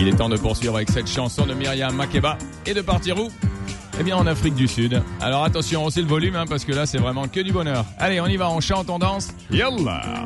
[0.00, 3.28] Il est temps de poursuivre avec cette chanson de Myriam Makeba et de partir où?
[4.00, 5.02] Eh bien en Afrique du Sud.
[5.20, 7.84] Alors attention, haussez le volume hein, parce que là c'est vraiment que du bonheur.
[7.98, 9.28] Allez, on y va, on chante, on danse.
[9.50, 10.24] Yallah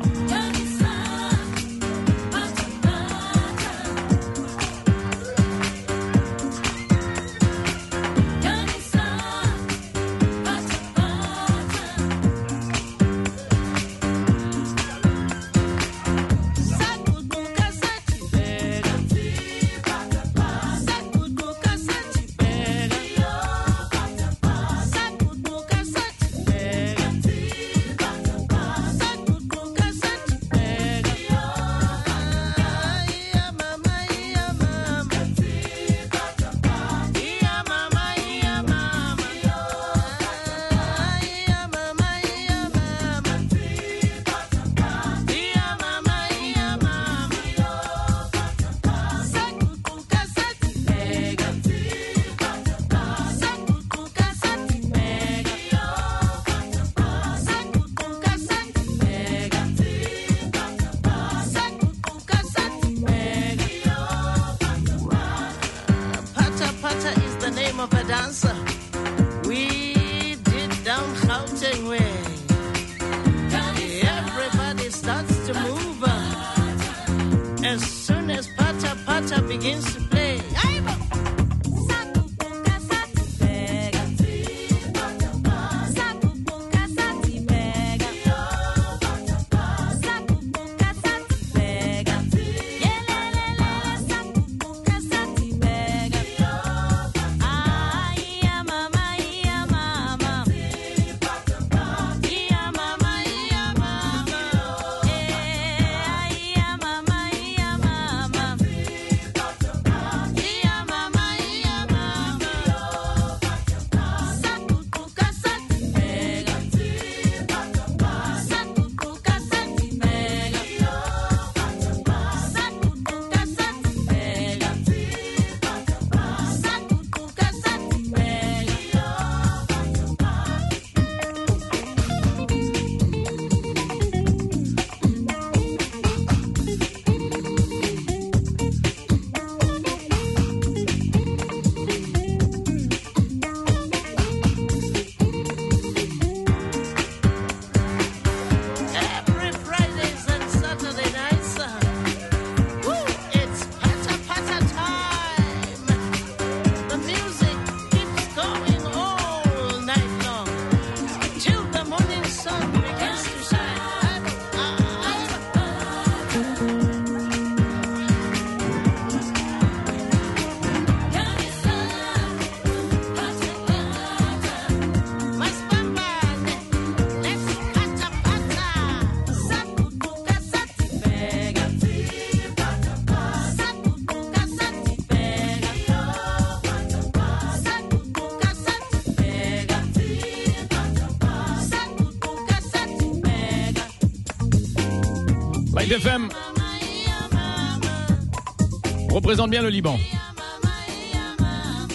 [199.25, 199.97] représente bien le Liban.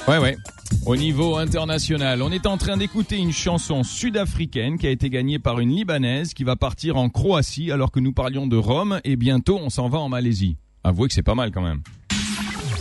[0.08, 0.36] Ouais, ouais.
[0.84, 5.38] Au niveau international, on est en train d'écouter une chanson sud-africaine qui a été gagnée
[5.38, 9.14] par une Libanaise qui va partir en Croatie alors que nous parlions de Rome et
[9.14, 10.56] bientôt on s'en va en Malaisie.
[10.82, 11.82] Avouez que c'est pas mal quand même.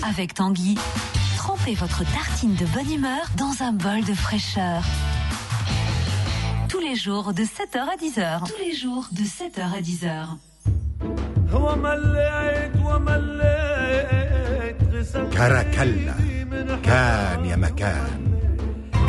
[0.02, 0.80] Avec Tanguy,
[1.38, 4.82] trempez votre tartine de bonne humeur dans un bol de fraîcheur.
[6.70, 8.48] Tous les jours de 7h à 10h.
[8.48, 11.29] Tous les jours de 7h à 10h.
[11.52, 16.14] هو مليت ومليت غسلت كراكلا.
[16.84, 18.30] كان يا مكان.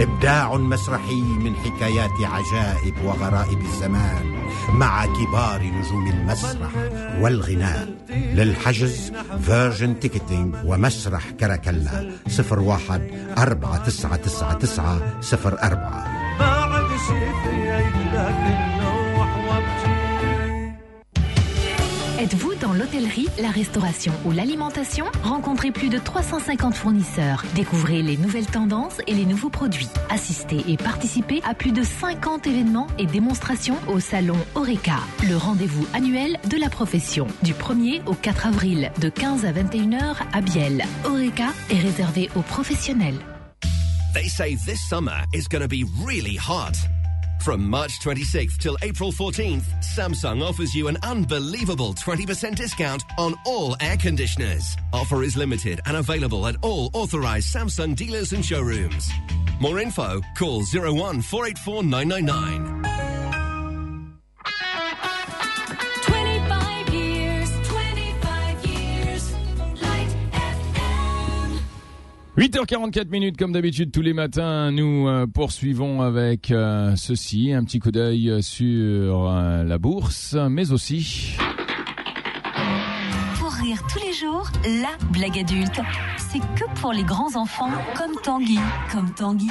[0.01, 4.41] إبداع مسرحي من حكايات عجائب وغرائب الزمان
[4.73, 6.71] مع كبار نجوم المسرح
[7.21, 7.89] والغناء.
[8.11, 9.13] للحجز
[9.43, 12.11] فيرجن تيكتينج ومسرح كراكلا.
[12.29, 16.07] صفر واحد أربعة تسعة تسعة تسعة صفر أربعة.
[16.39, 18.70] بعد شفيت لكن نوح
[22.31, 25.05] Êtes-vous dans l'hôtellerie, la restauration ou l'alimentation?
[25.25, 27.43] Rencontrez plus de 350 fournisseurs.
[27.57, 29.89] Découvrez les nouvelles tendances et les nouveaux produits.
[30.11, 35.85] Assistez et participez à plus de 50 événements et démonstrations au salon Oreca, le rendez-vous
[35.93, 37.27] annuel de la profession.
[37.43, 40.85] Du 1er au 4 avril, de 15 à 21h à Biel.
[41.05, 43.19] Oreca est réservé aux professionnels.
[44.15, 46.79] They say this summer is be really hot.
[47.43, 53.77] From March 26th till April 14th, Samsung offers you an unbelievable 20% discount on all
[53.81, 54.77] air conditioners.
[54.93, 59.09] Offer is limited and available at all authorized Samsung dealers and showrooms.
[59.59, 62.80] More info, call 01 484 999.
[72.41, 77.81] 8h44 minutes comme d'habitude tous les matins, nous euh, poursuivons avec euh, ceci, un petit
[77.81, 81.37] coup d'œil sur euh, la bourse, mais aussi...
[83.39, 85.83] Pour rire tous les jours, la blague adulte.
[86.17, 88.59] C'est que pour les grands enfants, comme Tanguy.
[88.91, 89.51] Comme Tanguy.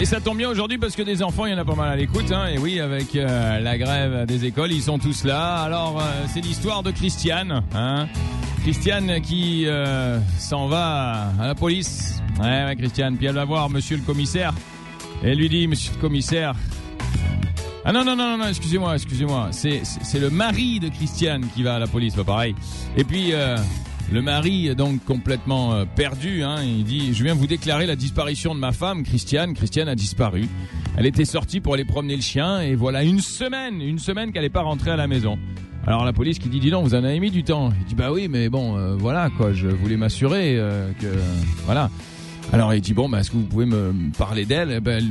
[0.00, 1.88] Et ça tombe bien aujourd'hui parce que des enfants, il y en a pas mal
[1.88, 2.30] à l'écoute.
[2.32, 5.62] Hein, et oui, avec la grève des écoles, ils sont tous là.
[5.62, 7.62] Alors, c'est l'histoire de Christiane.
[7.74, 8.08] Hein
[8.68, 12.20] Christiane qui euh, s'en va à la police.
[12.38, 13.16] Ouais, ouais, Christiane.
[13.16, 14.52] Puis elle va voir monsieur le commissaire.
[15.24, 16.54] Et elle lui dit, monsieur le commissaire...
[17.82, 19.48] Ah non, non, non, non, excusez-moi, excusez-moi.
[19.52, 19.80] C'est,
[20.20, 22.54] le mari de Christiane qui va à la police, pas pareil.
[22.94, 23.32] Et puis...
[23.32, 23.56] euh,
[24.10, 28.54] le mari, donc complètement euh, perdu, hein, il dit Je viens vous déclarer la disparition
[28.54, 29.52] de ma femme, Christiane.
[29.52, 30.48] Christiane a disparu.
[30.96, 34.44] Elle était sortie pour aller promener le chien, et voilà une semaine, une semaine qu'elle
[34.44, 35.38] n'est pas rentrée à la maison.
[35.88, 37.70] Alors la police qui dit Dis donc, vous en avez mis du temps.
[37.80, 41.06] Il dit Bah oui, mais bon, euh, voilà, quoi, je voulais m'assurer euh, que.
[41.64, 41.88] Voilà.
[42.52, 44.70] Alors il dit Bon, bah, est-ce que vous pouvez me parler d'elle?
[44.70, 45.02] Eh ben,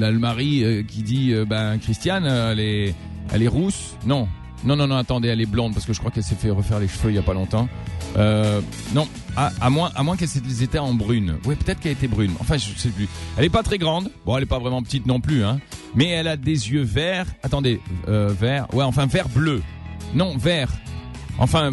[0.00, 2.94] euh, qui dit Ben, Christiane, euh, elle est,
[3.30, 3.94] elle est rousse.
[4.06, 4.26] Non.
[4.64, 6.80] Non, non, non, attendez, elle est blonde parce que je crois qu'elle s'est fait refaire
[6.80, 7.68] les cheveux il y a pas longtemps.
[8.16, 9.06] Non,
[9.36, 11.34] à, à moins, à moins qu'elle s'était- était en brune.
[11.44, 12.30] Oui, peut-être qu'elle était brune.
[12.40, 13.06] Enfin, je sais plus.
[13.36, 14.10] Elle est pas très grande.
[14.24, 15.58] Bon, elle est pas vraiment petite non plus, hein.
[15.94, 17.26] Mais elle a des yeux verts.
[17.42, 18.66] Attendez, vert.
[18.72, 19.60] Ouais, enfin vert bleu.
[20.14, 20.70] Non, vert.
[21.38, 21.70] Enfin,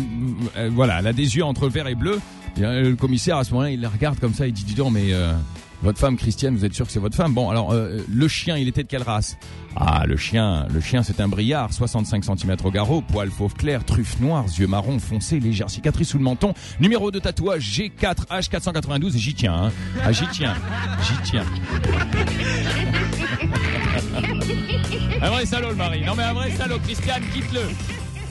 [0.57, 2.19] euh, voilà, elle a des yeux entre vert et bleu.
[2.59, 4.93] Euh, le commissaire à ce moment-là, il la regarde comme ça, il dit dis donc,
[4.93, 5.33] mais euh,
[5.81, 7.33] votre femme Christiane, vous êtes sûr que c'est votre femme?
[7.33, 9.37] Bon, alors euh, le chien, il était de quelle race?
[9.75, 13.85] Ah, le chien, le chien, c'est un briard, 65 cm au garrot, poil fauve clair,
[13.85, 19.19] truffe noire, yeux marron foncé, légère cicatrice sous le menton, numéro de tatouage G4H492 et
[19.19, 19.71] j'y tiens, hein.
[20.03, 20.55] Ah, j'y tiens,
[21.03, 21.45] j'y tiens.
[25.21, 26.01] un vrai salaud le mari.
[26.05, 27.61] Non mais un vrai salaud, Christiane, quitte-le.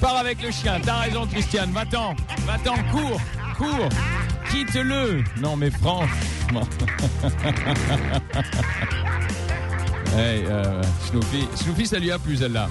[0.00, 0.80] Pars avec le chien.
[0.82, 1.70] T'as raison, Christiane.
[1.72, 2.14] Va-t'en.
[2.46, 2.76] Va-t'en.
[2.90, 3.20] Cours.
[3.56, 3.88] Cours.
[4.50, 5.24] Quitte-le.
[5.40, 6.08] Non, mais franchement.
[10.16, 11.48] hey, euh, Snoopy.
[11.54, 12.68] Snoopy, ça lui a plu, celle-là.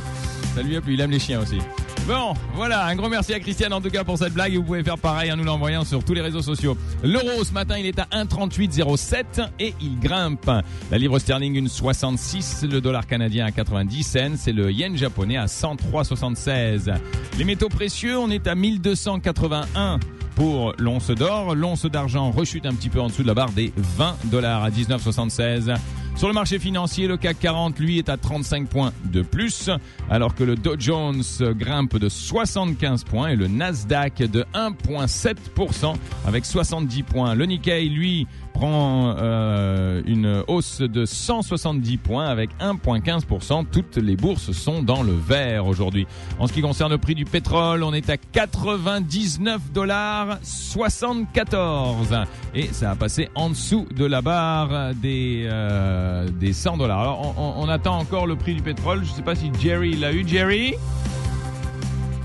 [0.55, 0.93] Ça lui a plu.
[0.93, 1.59] Il aime les chiens aussi.
[2.07, 4.81] Bon, voilà, un gros merci à Christiane en tout cas pour cette blague vous pouvez
[4.81, 6.77] faire pareil en nous l'envoyant sur tous les réseaux sociaux.
[7.03, 10.49] L'euro ce matin il est à 1,3807 et il grimpe.
[10.89, 15.35] La livre sterling une 66, le dollar canadien à 90 cents et le yen japonais
[15.35, 16.93] à 103,76.
[17.37, 19.99] Les métaux précieux on est à 1281
[20.37, 21.55] pour l'once d'or.
[21.55, 24.69] L'once d'argent rechute un petit peu en dessous de la barre des 20 dollars à
[24.69, 25.75] 19,76.
[26.17, 29.69] Sur le marché financier, le CAC 40, lui, est à 35 points de plus,
[30.09, 31.21] alors que le Dow Jones
[31.51, 35.93] grimpe de 75 points et le Nasdaq de 1,7%
[36.25, 37.35] avec 70 points.
[37.35, 38.25] Le Nikkei, lui,
[38.57, 43.65] prend euh, une hausse de 170 points avec 1,15%.
[43.71, 46.07] Toutes les bourses sont dans le vert aujourd'hui.
[46.39, 52.15] En ce qui concerne le prix du pétrole, on est à 99 dollars 74
[52.55, 56.99] et ça a passé en dessous de la barre des euh, des 100 dollars.
[57.01, 59.03] Alors on, on- attend encore le prix du pétrole.
[59.03, 60.25] Je sais pas si Jerry l'a eu.
[60.27, 60.73] Jerry?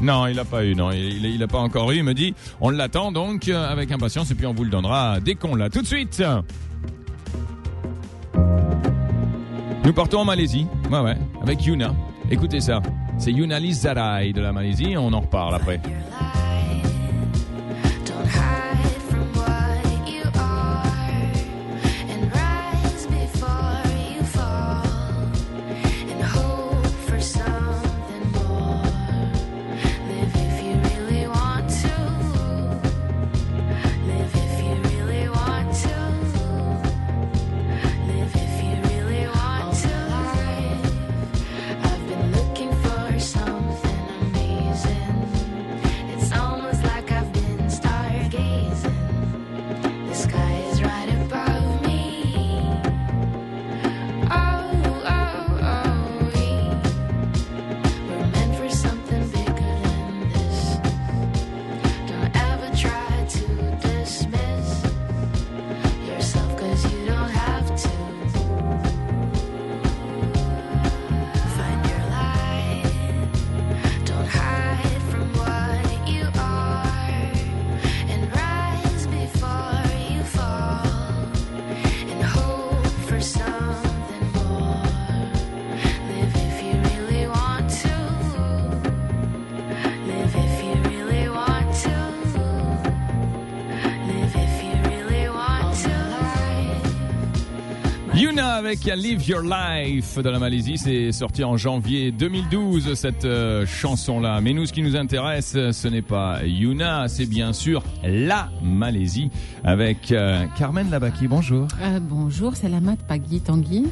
[0.03, 0.75] Non, il l'a pas eu.
[0.75, 1.97] Non, il, il, il a pas encore eu.
[1.97, 5.21] Il me dit, on l'attend donc euh, avec impatience et puis on vous le donnera
[5.21, 5.71] dès qu'on l'a.
[5.71, 6.23] Tout de suite.
[9.85, 10.67] Nous partons en Malaisie.
[10.91, 11.95] Ouais, ouais, avec Yuna.
[12.31, 12.81] Écoutez ça.
[13.19, 14.95] C'est Yuna Lizarai de la Malaisie.
[14.97, 15.81] On en reparle après.
[98.73, 104.41] Avec Live Your Life de la Malaisie, c'est sorti en janvier 2012 cette euh, chanson-là.
[104.41, 109.31] Mais nous, ce qui nous intéresse, ce n'est pas Yuna, c'est bien sûr la Malaisie
[109.63, 111.29] avec euh, Carmen Labaki.
[111.29, 111.69] Bonjour.
[111.83, 113.85] Euh, bonjour, c'est la mat Pagui Tanguy.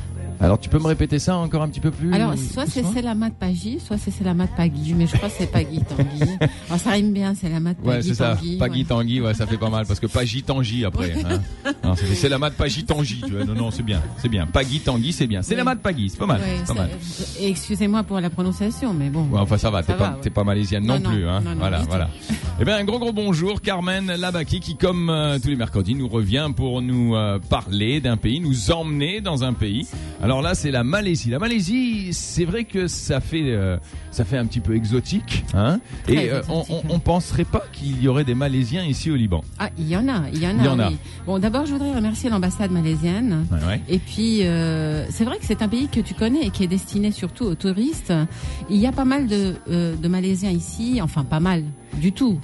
[0.43, 3.31] Alors, tu peux me répéter ça encore un petit peu plus Alors, soit c'est Selamat
[3.31, 6.31] Pagi, soit c'est Selamat Pagui, mais je crois que c'est Pagui Tanguy.
[6.69, 8.39] Alors, ça rime bien, Selamat Pagi Ouais, c'est ça.
[8.59, 8.85] Pagui ouais.
[8.87, 11.13] Tanguy, ouais, ça fait pas mal parce que Pagi Tanguy après.
[11.25, 11.73] Hein.
[11.85, 13.21] Non, c'est c'est la mat Pagi Tanguy.
[13.27, 13.45] tu vois.
[13.45, 14.47] Non, non, c'est bien, c'est bien.
[14.47, 15.43] Pagui Tanguy, c'est bien.
[15.43, 15.67] C'est la Oui.
[15.67, 16.41] mat Pagui, c'est pas mal.
[16.41, 16.91] Ouais, pas mal.
[17.39, 19.25] Excusez-moi pour la prononciation, mais bon.
[19.31, 20.31] Ouais, enfin ça va, t'es pas, ouais.
[20.31, 21.41] pas malaisienne non, Non, non, plus, hein.
[21.45, 22.09] non, voilà, voilà.
[22.61, 26.09] Eh bien, un gros gros bonjour, Carmen Labaki, qui comme euh, tous les mercredis nous
[26.09, 29.87] revient pour nous euh, parler d'un pays, nous emmener dans un pays.
[30.23, 31.31] Alors là, c'est la Malaisie.
[31.31, 33.77] La Malaisie, c'est vrai que ça fait, euh,
[34.13, 35.81] ça fait un petit peu exotique, hein.
[36.05, 39.11] Très Et euh, on, exotique, on, on penserait pas qu'il y aurait des Malaisiens ici
[39.11, 39.43] au Liban.
[39.59, 40.63] Ah, il y en a, il y en a.
[40.63, 40.89] Y en a.
[40.91, 40.97] oui.
[41.27, 43.45] Bon, d'abord, je voudrais remercier l'ambassade malaisienne.
[43.51, 43.81] Ouais, ouais.
[43.89, 46.69] Et puis, euh, c'est vrai que c'est un pays que tu connais et qui est
[46.69, 48.13] destiné surtout aux touristes.
[48.69, 52.39] Il y a pas mal de, de Malaisiens ici, enfin pas mal du tout.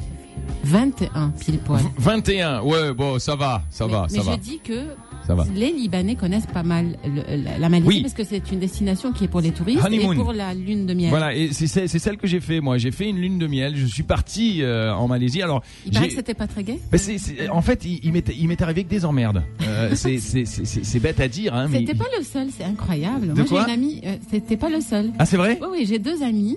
[0.65, 1.83] 21 pile poil.
[1.99, 4.83] 21, ouais, bon, ça va, ça mais va, mais ça je va, dis que
[5.27, 5.45] ça va.
[5.55, 8.03] les Libanais connaissent pas mal le- la, la Malaisie Oui.
[8.03, 10.13] parce que c'est une destination qui est pour les touristes Honeymoon.
[10.13, 11.11] et pour la lune de miel.
[11.11, 12.61] Voilà, et c'est celle que j'ai fait.
[12.61, 13.75] Moi, j'ai fait une lune de miel.
[13.77, 15.43] Je suis parti euh, en Malaisie.
[15.43, 16.79] Alors, Il paraît que c'était pas très gai.
[16.95, 19.43] C'est- en fait, il, il m'est arrivé que des emmerdes.
[19.63, 21.81] Euh, c'est- bête à dire, hein, mais.
[21.81, 23.29] C'était pas le seul, c'est incroyable.
[23.29, 25.11] De Moi j'ai une amie, euh, c'était pas le seul.
[25.19, 26.57] Ah, c'est vrai Oui, oui, j'ai deux amis.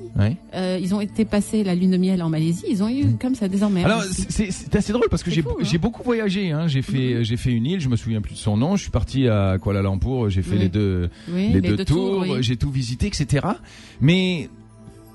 [0.81, 2.65] Ils ont été passer la lune de miel en Malaisie.
[2.69, 3.89] Ils ont eu comme ça des emmerdes.
[3.91, 5.77] Alors, c'est- assez drôle parce que j'ai hein.
[5.81, 6.51] beaucoup voyagé.
[6.51, 6.67] Hein.
[6.67, 7.79] J'ai fait j'ai fait une île.
[7.81, 8.75] Je me souviens plus de son nom.
[8.75, 10.29] Je suis parti à Kuala Lumpur.
[10.29, 10.59] J'ai fait Oui.
[10.59, 12.19] les deux oui, les, deux, tours.
[12.21, 12.37] oui.
[12.41, 13.45] J'ai tout visité, etc.
[14.01, 14.49] Mais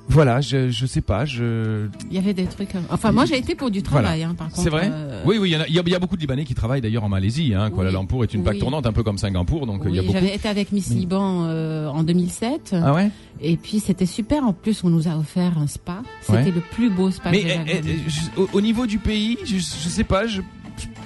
[0.07, 1.25] voilà, je je sais pas.
[1.25, 2.75] Je Il y avait des trucs.
[2.75, 4.61] euh, Enfin, moi j'ai été pour du travail, hein, par contre.
[4.61, 6.83] C'est vrai euh, Oui, oui, il y, a- il y, beaucoup de Libanais qui travaillent
[6.83, 7.55] d'ailleurs en Malaisie.
[7.55, 7.71] Hein.
[7.71, 7.91] Kuala.
[7.91, 8.61] Lumpur est une plaque Oui.
[8.61, 10.13] tournante, un peu comme Singapour, donc il y a beaucoup.
[10.13, 10.91] j'avais été avec Miss.
[10.91, 13.11] Liban euh, en 2007 Ah ouais?
[13.41, 14.45] Et puis c'était super.
[14.45, 16.03] En plus, on nous a offert un spa.
[16.21, 16.51] C'était Ouais.
[16.51, 19.55] le plus beau spa Mais que eh, eh, je- au, au niveau du pays, je,
[19.57, 20.43] je sais pas, je,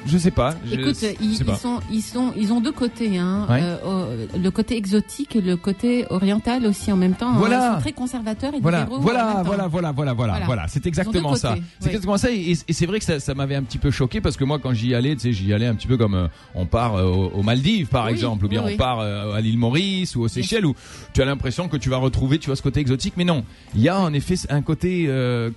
[0.09, 0.55] je sais pas.
[0.65, 1.57] je- Écoute, je ils, sais ils pas.
[1.57, 3.47] sont, ils sont, ils ont deux côtés, hein.
[3.49, 3.61] Ouais.
[3.63, 7.31] Euh, le côté exotique et le côté oriental aussi en même temps.
[7.31, 7.37] hein.
[7.39, 7.71] Voilà.
[7.71, 10.69] Ils sont très conservateurs et Voilà, voilà, voilà, voilà, voilà, voilà, Voilà.
[10.69, 11.57] C'est Ils exactement ça.
[11.81, 12.31] C'est exactement ça.
[12.31, 14.59] Et, et c'est vrai que ça, ça m'avait un petit peu choqué parce que moi,
[14.59, 17.05] quand j'y allais, tu sais, j'y allais un petit peu comme euh, on part euh,
[17.05, 20.29] aux, Maldives, par Oui, exemple, ou bien oui, on part à l'île Maurice ou aux
[20.29, 20.75] Seychelles, où
[21.13, 23.15] tu as l'impression que tu vas retrouver, tu vois, ce côté exotique.
[23.17, 25.09] Mais non, il y a en effet un côté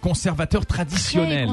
[0.01, 1.47] conservateur Très traditionnel.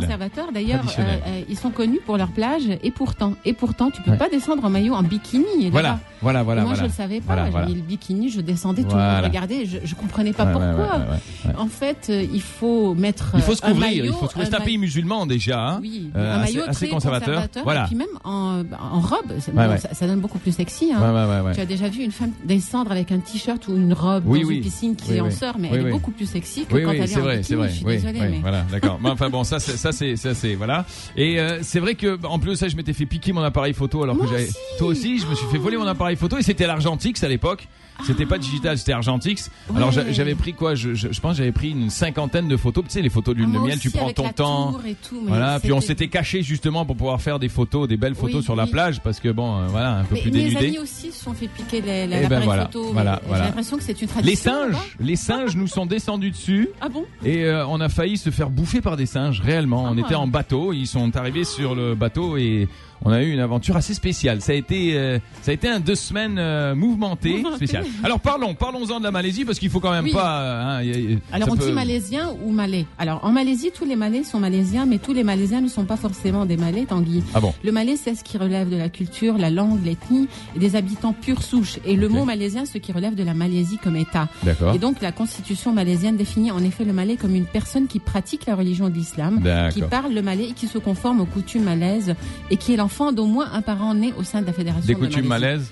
[0.52, 1.21] D'ailleurs, Traditionnel.
[1.26, 4.16] euh, euh, ils sont connus pour leur plage et pourtant, et pourtant, tu peux Ouais.
[4.16, 5.68] pas descendre en maillot en bikini.
[5.71, 6.88] Voilà, voilà, voilà, Et moi, voilà.
[6.88, 7.35] je le savais pas.
[7.35, 9.66] Voilà, J'ai mis le bikini, je descendais, tout le monde regardait.
[9.66, 10.99] Je, je comprenais pas Ouais, pourquoi.
[10.99, 11.54] ouais.
[11.59, 13.33] En fait, euh, il faut mettre.
[13.35, 14.49] Il faut euh, se un couvrir, maillot, il faut se couvrir.
[14.50, 15.61] C'est un pays musulman déjà.
[15.61, 15.78] Hein.
[15.83, 17.26] Oui, Euh, un assez- maillot assez très conservateur.
[17.35, 17.62] conservateur.
[17.64, 17.85] Voilà.
[17.85, 19.76] Et puis même en, en robe, bon.
[19.78, 20.90] Ça, ça donne beaucoup plus sexy.
[20.95, 21.45] Hein.
[21.54, 24.49] Tu as déjà vu une femme descendre avec un t-shirt ou une robe Oui, dans
[24.49, 24.57] oui.
[24.57, 27.02] une piscine qui Oui, en sort, mais elle est beaucoup plus sexy que quand elle
[27.02, 27.45] est c'est en vrai, bikini.
[27.45, 27.68] c'est vrai.
[27.68, 28.99] Je suis désolée, voilà, d'accord.
[29.02, 30.85] Mais enfin bon, ça, c'est, ça, c'est, ça, c'est, voilà.
[31.16, 34.15] Et euh, c'est vrai que, en plus, je m'étais fait piquer mon appareil photo alors
[34.17, 34.49] Moi que j'avais.
[34.79, 37.67] Toi aussi, je me suis fait voler mon appareil photo et c'était l'Argentix à l'époque.
[38.07, 39.51] C'était pas digital, c'était Argentix.
[39.75, 39.95] Alors Ouais.
[39.95, 40.77] j'a- j'avais pris quoi?
[40.77, 42.85] Je, je, je pense que j'avais pris une cinquantaine de photos.
[42.85, 44.79] Tu sais, les photos de lune Ah, de moi miel, tu prends ton temps.
[44.87, 48.15] et tout, Voilà, puis on s'était caché justement pour pouvoir faire des photos, des belles
[48.15, 50.39] photos Oui, sur la plage parce que bon, euh, voilà, un peu Mais plus mes
[50.45, 50.67] dénudé.
[50.69, 52.93] amis aussi se sont fait piquer les, la- Eh ben l'appareil voilà, photo.
[52.93, 53.43] voilà, mais voilà.
[53.43, 54.53] J'ai l'impression que c'est une Les tradition.
[54.53, 54.85] singes, là-bas.
[55.01, 56.69] les singes nous sont descendus dessus.
[56.81, 57.05] Ah bon?
[57.25, 59.83] Et euh, on a failli se faire bouffer par des singes, réellement.
[59.91, 60.01] On Ah.
[60.07, 62.67] était en bateau, ils sont arrivés sur le bateau et Yeah.
[63.05, 64.40] On a eu une aventure assez spéciale.
[64.40, 67.85] Ça a été, euh, ça a été un deux semaines euh, mouvementé, spécial.
[68.02, 70.12] Alors parlons, parlons-en de la Malaisie parce qu'il faut quand même Oui.
[70.12, 70.40] pas.
[70.40, 72.87] euh, hein, y a- y a- Alors on peut- dit malaisien ou malais?
[72.99, 75.97] Alors en Malaisie, tous les malais sont malaisiens, mais tous les malaisiens ne sont pas
[75.97, 77.23] forcément des malais, Tanguy.
[77.35, 77.55] Ah bon?
[77.62, 81.12] Le malais, c'est ce qui relève de la culture, la langue, l'ethnie et des habitants
[81.12, 81.78] pure souche.
[81.85, 84.28] Et le mot malaisien, ce qui relève de la Malaisie comme État.
[84.43, 84.75] D'accord.
[84.75, 88.47] Et donc la constitution malaisienne définit en effet le malais comme une personne qui pratique
[88.47, 89.40] la religion de l'islam,
[89.73, 92.14] qui parle le malais et qui se conforme aux coutumes malaises
[92.50, 94.95] et qui est l'enfant d'au moins un parent né au sein de la fédération Des
[94.95, 95.71] de coutumes malaises.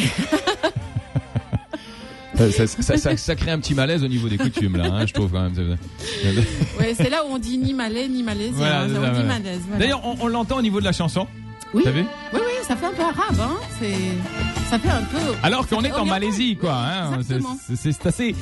[2.38, 5.06] ça, ça, ça- ça- ça crée un petit malaise au niveau des coutumes là, hein,
[5.06, 5.77] je trouve quand même.
[6.80, 8.24] Ouais, c'est là où on dit ni malais ni.
[8.54, 8.94] Voilà, on dit
[9.25, 9.60] malaise.
[9.68, 9.80] voilà.
[9.80, 11.27] D'ailleurs, on, on l'entend au niveau de la chanson.
[11.74, 13.58] oui, T'as vu oui, oui, ça fait un peu arabe, hein.
[13.80, 13.94] C'est,
[14.70, 15.18] ça fait un peu.
[15.44, 16.06] Alors qu'on est en.
[16.06, 16.75] Malaisie, quoi.
[16.77, 17.20] Hein,
[17.75, 18.36] c'est assez.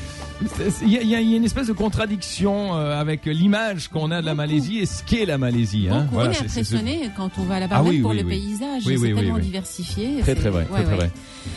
[0.82, 4.36] Il y, a- y une espèce de contradiction euh, avec l'image qu'on a de la
[4.36, 5.88] Malaisie et ce qu'est la Malaisie.
[5.90, 6.02] Hein.
[6.02, 8.30] Beaucoup, Voilà, on est impressionné quand on va là-bas, Ah oui, pour oui, le oui.
[8.42, 8.84] paysage.
[8.86, 10.20] C'est tellement diversifié.
[10.22, 10.96] Très très vrai, ouais, très ouais.
[10.98, 11.12] vrai.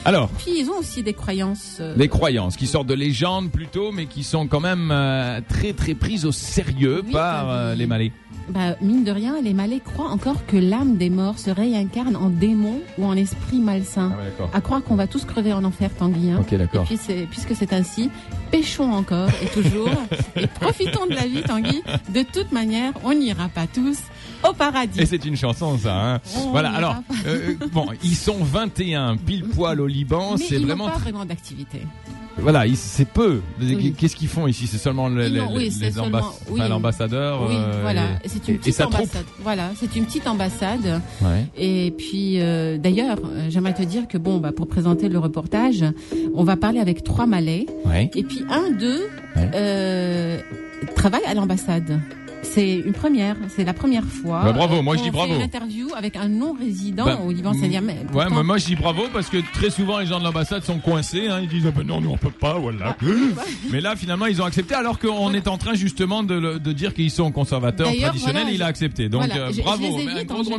[0.05, 1.79] Alors, Puis ils ont aussi des croyances.
[1.81, 5.73] euh, des croyances qui sortent de légendes plutôt, mais qui sont quand même euh, très
[5.73, 8.13] très prises au sérieux par euh, les Malais.
[8.51, 12.29] bah, mine de rien, les Malais croient encore que l'âme des morts se réincarne en
[12.29, 14.13] démon ou en esprit malsain.
[14.15, 14.51] Ah ouais.
[14.53, 16.31] À croire qu'on va tous crever en enfer, Tanguy.
[16.31, 16.45] hein.
[16.53, 16.99] Et puis
[17.31, 18.11] puisque c'est ainsi,
[18.69, 19.89] pêchons encore et toujours
[20.37, 21.83] et profitons de la vie, Tanguy.
[22.11, 23.99] De toute manière, on n'ira pas tous
[24.49, 25.01] au paradis.
[25.01, 25.95] Et c'est une chanson, ça.
[25.95, 26.21] Hein.
[26.37, 26.71] On voilà.
[26.73, 27.15] Alors, pas.
[27.27, 30.37] euh, bon, ils sont 21 pile poil au Liban.
[30.37, 31.83] C'est ils vraiment, n'ont pas vraiment d'activité.
[32.41, 33.41] Voilà, c'est peu.
[33.61, 33.95] Oui.
[33.99, 34.67] Qu'est-ce qu'ils font ici?
[34.67, 36.61] C'est seulement les, n'ont- oui, les c'est ambas- seulement- oui.
[36.61, 37.43] enfin, l'ambassadeur.
[37.49, 38.03] Oui, euh, voilà.
[38.27, 38.95] C'est une et petite troupe.
[38.95, 39.25] ambassade.
[39.43, 41.01] Voilà, c'est une petite ambassade.
[41.23, 41.47] Ouais.
[41.57, 45.85] Et puis, euh, d'ailleurs, euh, j'aimerais te dire que bon, bah, pour présenter le reportage,
[46.35, 47.67] on va parler avec trois Malais.
[47.85, 48.11] Ouais.
[48.15, 49.51] Et puis un d'eux Ouais.
[49.55, 50.39] euh,
[50.97, 52.01] travaille à l'ambassade.
[52.43, 54.43] C'est une première, c'est la première fois.
[54.45, 55.33] Bah, bravo, moi, je qu'on dis bravo.
[55.33, 57.83] fait une interview avec un non-résident Bah, au Liban, c'est-à-dire
[58.15, 60.79] Ouais, mais moi je dis bravo parce que très souvent les gens de l'ambassade sont
[60.79, 62.97] coincés, hein, ils disent ah ben non, nous on peut pas, voilà.
[63.71, 67.11] mais là finalement ils ont accepté alors qu'on est en train justement de, dire qu'ils
[67.11, 69.09] sont conservateurs traditionnels, voilà, il a accepté.
[69.09, 70.59] Donc voilà, euh, je- bravo, un gros gros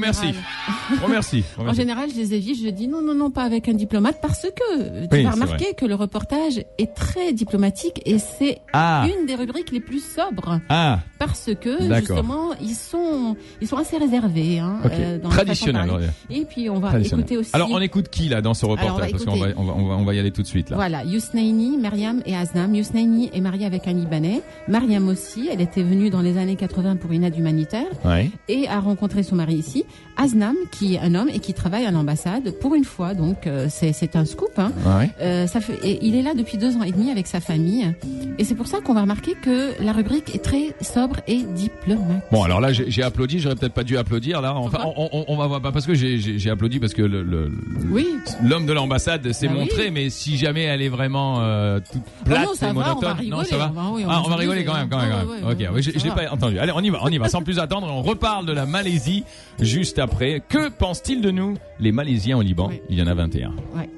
[1.67, 4.41] En général, je les évite, je dis non, non, non, pas avec un diplomate, parce
[4.43, 9.25] que tu Oui, c'est remarquer que le reportage est très diplomatique et c'est Ah, une
[9.25, 14.59] des rubriques les plus sobres, ah, parce que Justement, ils sont, ils sont assez réservés.
[14.59, 14.91] Hein, ok.
[14.93, 15.89] euh, dans Traditionnel.
[16.29, 17.49] Et puis on va écouter aussi.
[17.53, 19.63] Alors on écoute qui là dans ce reportage Alors, on va parce qu'on va, on
[19.63, 20.75] va, on va, on va y aller tout de suite là.
[20.75, 22.73] Voilà, Yousnaini, Myriam et Aznam.
[22.75, 24.41] Yousnaini est mariée avec un Libanais.
[24.67, 28.29] Myriam aussi, elle était venue dans les années 80 pour une aide humanitaire Ouais.
[28.47, 29.85] et a rencontré son mari ici.
[30.17, 33.67] Aznam, qui est un homme et qui travaille à l'ambassade pour une fois, donc euh,
[33.69, 34.51] c'est c'est un scoop.
[34.57, 34.71] Hein.
[34.85, 35.09] Ouais.
[35.21, 37.93] Euh, ça fait, et il est là depuis deux ans et demi avec sa famille.
[38.37, 42.23] Et c'est pour ça qu'on va remarquer que la rubrique est très sobre et diplomate.
[42.31, 44.53] Bon alors là j'ai applaudi, j'aurais peut-être pas dû applaudir là.
[44.55, 47.21] Enfin Pourquoi on, on, on va voir pas parce que j'ai- applaudi parce que le,
[47.23, 47.51] le-
[47.91, 48.07] Oui.
[48.43, 49.59] l'homme de l'ambassade s'est Bah oui.
[49.61, 53.01] montré, mais si jamais elle est vraiment euh, toute Oh plate non, ça et monotone,
[53.01, 53.29] va rigoler.
[53.29, 53.71] non ça va.
[53.75, 55.11] on va- oui, Ah, on va s'amuser, rigoler quand même, quand même.
[55.11, 55.23] hein.
[55.25, 55.43] quand même.
[55.59, 56.59] Ouais, ok, ouais, je, l'ai pas entendu.
[56.59, 57.27] Allez, on y va, on y va.
[57.29, 59.23] Sans plus attendre, on reparle de la Malaisie
[59.59, 60.41] juste après.
[60.47, 62.69] Que pensent-ils de nous, les Malaisiens au Liban?
[62.89, 63.49] Il y en a 21.
[63.75, 63.89] Ouais.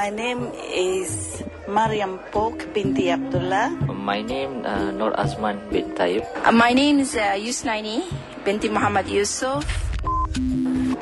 [0.00, 3.68] My name is Mariam Pok binti Abdullah.
[3.92, 6.24] My name uh, Nur Asman bin Taib.
[6.40, 8.08] Uh, my name is uh, Yusnaini
[8.40, 9.60] binti Muhammad Yusuf.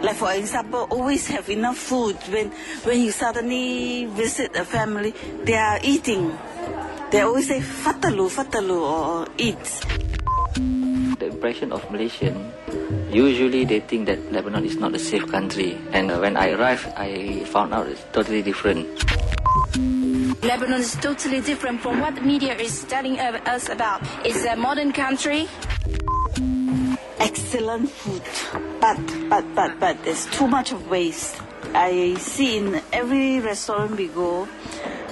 [0.02, 2.18] Like for example, always have enough food.
[2.34, 2.50] When
[2.82, 5.14] when you suddenly visit a family,
[5.46, 6.34] they are eating.
[7.14, 9.62] They always say fatalu, fatalu, or eat.
[11.38, 12.53] The impression of Malaysian,
[13.12, 15.79] usually they think that Lebanon is not a safe country.
[15.92, 18.88] And uh, when I arrived, I found out it's totally different.
[20.42, 24.03] Lebanon is totally different from what the media is telling uh, us about.
[24.24, 25.46] It's a modern country.
[27.20, 28.22] Excellent food,
[28.81, 28.98] but
[29.31, 31.38] but but but there's too much of waste.
[31.72, 34.48] I see in every restaurant we go,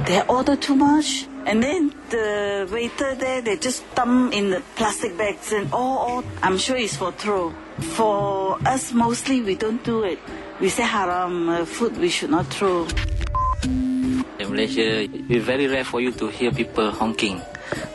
[0.06, 5.16] they order too much, and then the waiter there they just dump in the plastic
[5.16, 7.54] bags and all, all I'm sure it's for throw.
[7.94, 10.18] For us, mostly we don't do it.
[10.60, 12.86] We say haram uh, food we should not throw.
[13.62, 17.40] In Malaysia, it's very rare for you to hear people honking.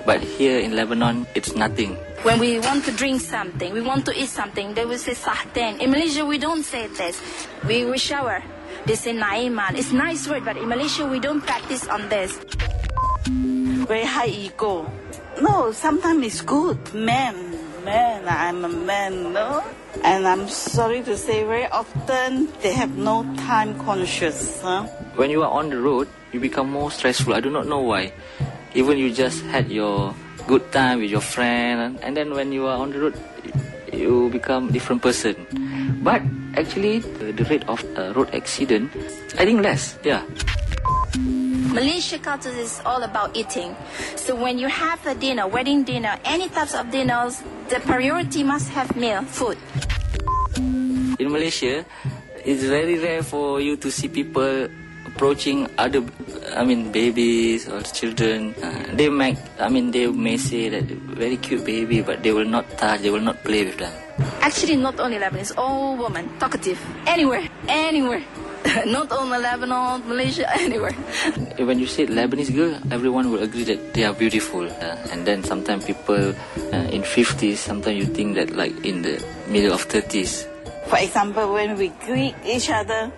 [0.05, 1.95] But here in Lebanon, it's nothing.
[2.23, 5.79] When we want to drink something, we want to eat something, they will say sahten.
[5.79, 7.21] In Malaysia, we don't say this.
[7.65, 8.43] We will shower.
[8.85, 9.77] They say naiman.
[9.77, 12.37] It's nice word, but in Malaysia, we don't practice on this.
[13.87, 14.85] Very high ego.
[15.41, 16.77] No, sometimes it's good.
[16.93, 17.35] Man,
[17.83, 19.63] man, I'm a man, no?
[20.03, 24.61] And I'm sorry to say, very often they have no time conscious.
[24.61, 24.83] Huh?
[25.15, 27.33] When you are on the road, you become more stressful.
[27.33, 28.13] I do not know why.
[28.73, 30.15] Even you just had your
[30.47, 33.15] good time with your friend, and then when you are on the road,
[33.91, 35.35] you become different person.
[36.01, 36.21] But
[36.55, 37.83] actually, the, rate of
[38.15, 38.91] road accident,
[39.37, 39.97] I think less.
[40.03, 40.23] Yeah.
[41.71, 43.71] Malaysia culture is all about eating.
[44.19, 48.69] So when you have a dinner, wedding dinner, any types of dinners, the priority must
[48.75, 49.57] have meal, food.
[51.19, 51.85] In Malaysia,
[52.43, 54.67] it's very rare for you to see people
[55.07, 56.03] approaching other,
[56.55, 58.53] I mean, babies or children.
[58.59, 60.83] Uh, they might, I mean, they may say that
[61.15, 63.93] very cute baby, but they will not touch, they will not play with them.
[64.41, 66.79] Actually, not only Lebanese, all women, talkative.
[67.07, 68.23] Anywhere, anywhere.
[68.85, 70.93] not only Lebanon, Malaysia, anywhere.
[71.57, 74.65] When you say Lebanese girl, everyone will agree that they are beautiful.
[74.65, 76.33] Uh, and then sometimes people
[76.73, 80.47] uh, in 50s, sometimes you think that like in the middle of 30s.
[80.87, 83.11] For example, when we greet each other,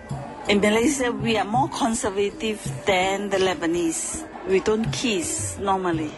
[0.46, 4.28] In Malaysia, we are more conservative than the Lebanese.
[4.46, 6.12] We don't kiss normally.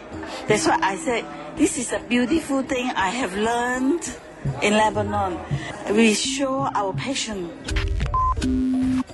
[0.51, 1.23] That's why I said
[1.55, 4.03] this is a beautiful thing I have learned
[4.61, 5.39] in Lebanon.
[5.95, 7.47] We show our passion.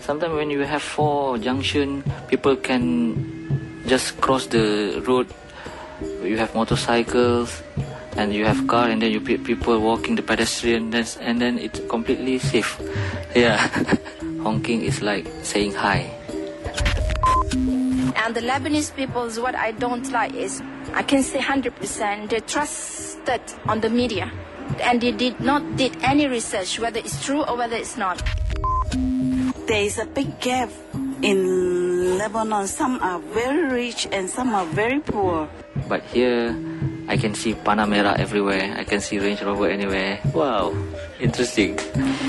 [0.03, 3.15] Sometimes when you have four junction, people can
[3.87, 5.27] just cross the road.
[6.21, 7.63] You have motorcycles,
[8.17, 11.79] and you have car, and then you pe- people walking the pedestrian, and then it's
[11.87, 12.79] completely safe.
[13.33, 13.57] Yeah,
[14.43, 16.05] honking is like saying hi.
[18.13, 20.61] And the Lebanese peoples, what I don't like is,
[20.93, 24.29] I can say 100%, they trusted on the media.
[24.83, 28.21] And they did not did any research whether it's true or whether it's not.
[29.65, 30.69] There is a big gap
[31.23, 32.67] in Lebanon.
[32.67, 35.47] Some are very rich and some are very poor.
[35.87, 36.51] But here,
[37.07, 38.75] I can see Panamera everywhere.
[38.77, 40.19] I can see Range Rover anywhere.
[40.33, 40.75] Wow,
[41.19, 41.77] interesting.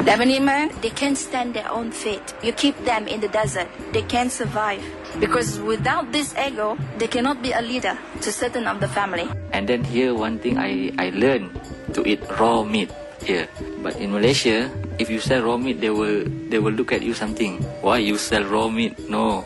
[0.06, 2.34] Lebanese men, they can't stand their own fate.
[2.42, 4.82] You keep them in the desert, they can't survive.
[5.18, 9.26] Because without this ego, they cannot be a leader to certain of the family.
[9.52, 11.50] And then here, one thing I, I learned
[11.94, 12.90] to eat raw meat
[13.22, 13.48] here.
[13.82, 17.14] But in Malaysia, if you sell raw meat, they will they will look at you
[17.14, 17.58] something.
[17.82, 18.94] Why you sell raw meat?
[19.08, 19.44] No.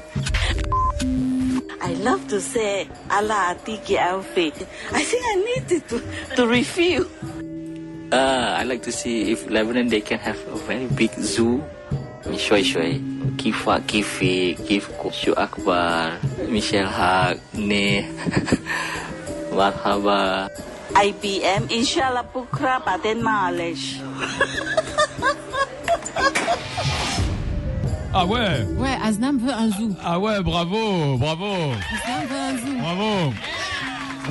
[1.81, 4.53] I love to say Allah Atiki Alfi.
[4.93, 5.97] I think I needed to,
[6.37, 7.07] to refill.
[8.13, 11.65] Ah, I like to see if Lebanon they can have a very big zoo.
[12.29, 13.01] Shway Shway,
[13.41, 18.05] Kifa Kifi, Kif Shu Akbar, Michelle Haq, Ne,
[19.57, 20.51] Marhaba.
[20.93, 23.97] IBM, Inshallah Bukra, Baden Malish.
[28.15, 29.95] Ah ouais Ouais, Aznam veut un zoo.
[30.03, 32.79] Ah ouais, bravo, bravo, Aznam veut un zoo.
[32.81, 33.33] bravo.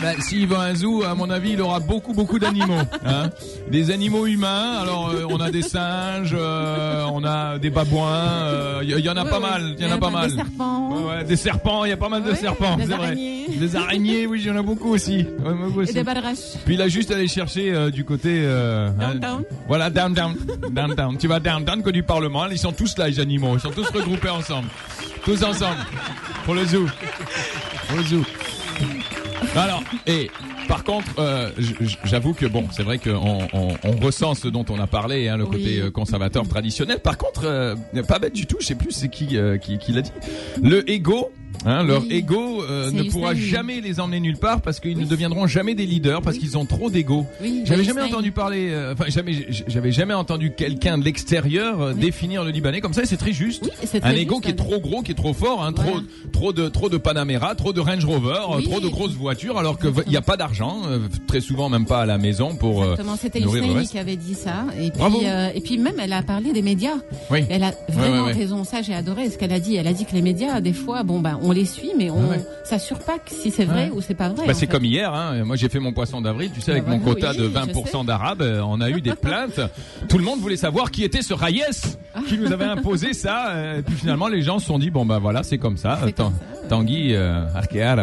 [0.02, 2.78] Ben, S'il va à un zoo, à mon avis, il aura beaucoup, beaucoup d'animaux.
[3.06, 3.30] Hein
[3.72, 4.80] des animaux humains.
[4.82, 8.82] Alors, euh, on a des singes, euh, on a des babouins.
[8.84, 9.76] Il y, y en a pas mal.
[9.78, 10.30] Il y en a pas mal.
[10.30, 10.90] Des serpents.
[10.92, 11.86] Ouais, ouais, des serpents.
[11.86, 12.76] Il y a pas mal de serpents.
[12.76, 13.06] des c'est vrai.
[13.08, 13.46] araignées.
[13.58, 15.18] Des araignées, oui, il y en a beaucoup aussi.
[15.44, 15.94] Ouais, beaucoup Et aussi.
[15.94, 16.58] des badraches.
[16.66, 19.42] Puis il a juste allé chercher euh, du côté euh, Downtown.
[19.42, 20.36] hein, voilà downtown,
[20.70, 21.18] downtown.
[21.18, 22.46] Tu vas downtown que du Parlement.
[22.48, 23.54] Ils sont tous là, les animaux.
[23.56, 24.68] Ils sont tous regroupés ensemble,
[25.24, 25.78] tous ensemble
[26.46, 26.86] pour le zoo,
[27.88, 28.24] pour le zoo.
[29.56, 30.30] Alors, et
[30.68, 31.50] par contre, euh,
[32.04, 35.38] j'avoue que bon, c'est vrai qu'on on, on ressent ce dont on a parlé, hein,
[35.38, 37.00] le côté euh, conservateur traditionnel.
[37.00, 37.76] Par contre, euh,
[38.08, 38.58] pas bête du tout.
[38.60, 40.12] Je sais plus c'est qui euh, qui, qui l'a dit.
[40.62, 41.32] Le ego.
[41.66, 42.08] Hein, leur Oui.
[42.12, 45.86] ego euh, ne pourra jamais les emmener nulle part parce qu'ils ne deviendront jamais des
[45.86, 47.26] leaders parce qu'ils ont trop d'ego.
[47.66, 51.94] J'avais mais jamais entendu parler, euh, enfin jamais, j'avais jamais entendu quelqu'un de l'extérieur euh,
[51.94, 53.02] définir le Libanais comme ça.
[53.06, 53.70] C'est très juste.
[54.02, 56.00] Un ego juste, qui est trop gros, qui est trop fort, hein, trop,
[56.32, 59.88] trop de, trop de Panamera, trop de Range Rover, trop de grosses voitures, alors que
[60.06, 60.82] il n'y a pas d'argent,
[61.28, 63.42] très souvent même pas à la maison pour Exactement, c'était
[63.88, 64.66] qui avait dit ça.
[64.80, 65.22] Et puis, Bravo.
[65.22, 66.98] et puis même, elle a parlé des médias.
[67.30, 67.44] Oui.
[67.50, 68.34] Elle a vraiment ouais, ouais.
[68.34, 68.64] raison.
[68.64, 69.76] Ça, j'ai adoré ce qu'elle a dit.
[69.76, 72.20] Elle a dit que les médias, des fois, bon, ben, on les suit, mais on
[72.28, 72.46] Ah ouais.
[72.64, 73.92] s'assure pas que si c'est vrai Ouais.
[73.96, 74.46] ou c'est pas vrai.
[74.48, 75.44] Bah, c'est comme hier, hein.
[75.44, 77.44] moi j'ai fait mon poisson d'avril, tu sais, avec Bah, mon voilà, quota oui, de
[77.44, 78.06] je 20% sais.
[78.06, 79.60] d'arabes, on a eu des plaintes.
[80.10, 81.64] Tout le monde voulait savoir qui était ce Rayes
[82.28, 83.78] qui nous avait imposé ça.
[83.78, 86.00] Et puis finalement les gens se sont dit, bon bah voilà, c'est comme ça.
[86.16, 86.34] Tant-
[86.70, 87.96] Tanguy, euh, Arkea.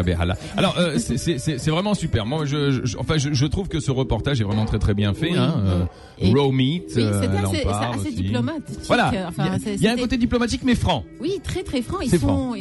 [0.57, 2.25] Alors euh, c'est- vraiment super.
[2.25, 5.13] Moi je, je- enfin je, je trouve que ce reportage est vraiment très très bien
[5.13, 5.31] fait.
[5.31, 5.37] Oui.
[5.37, 5.53] Hein.
[5.65, 5.85] euh,
[6.33, 8.13] raw meat, Oui, euh, assez, c'est assez aussi.
[8.15, 8.79] diplomatique.
[8.87, 11.03] Voilà, Enfin, il y a- y un côté diplomatique mais franc.
[11.19, 11.99] Oui, très très franc.
[12.01, 12.53] Ils sont, franc.